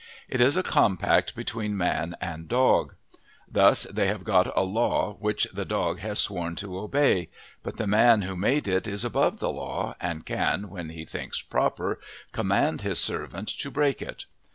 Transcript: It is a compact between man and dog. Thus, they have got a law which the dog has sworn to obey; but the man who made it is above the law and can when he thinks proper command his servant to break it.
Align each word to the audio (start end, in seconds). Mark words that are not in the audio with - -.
It 0.27 0.41
is 0.41 0.57
a 0.57 0.63
compact 0.63 1.35
between 1.35 1.77
man 1.77 2.15
and 2.19 2.47
dog. 2.47 2.95
Thus, 3.47 3.83
they 3.83 4.07
have 4.07 4.23
got 4.23 4.51
a 4.57 4.63
law 4.63 5.13
which 5.19 5.47
the 5.53 5.63
dog 5.63 5.99
has 5.99 6.17
sworn 6.17 6.55
to 6.55 6.79
obey; 6.79 7.29
but 7.61 7.77
the 7.77 7.85
man 7.85 8.23
who 8.23 8.35
made 8.35 8.67
it 8.67 8.87
is 8.87 9.05
above 9.05 9.37
the 9.37 9.51
law 9.51 9.95
and 10.01 10.25
can 10.25 10.69
when 10.71 10.89
he 10.89 11.05
thinks 11.05 11.43
proper 11.43 11.99
command 12.31 12.81
his 12.81 12.97
servant 12.97 13.47
to 13.59 13.69
break 13.69 14.01
it. 14.01 14.25